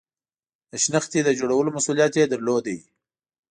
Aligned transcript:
د 0.71 0.73
شنختې 0.83 1.19
د 1.23 1.29
جوړولو 1.39 1.69
مسئولیت 1.77 2.13
یې 2.19 2.25
درلود. 2.33 2.65